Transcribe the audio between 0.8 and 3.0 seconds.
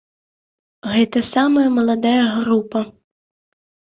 Гэта самая маладая група.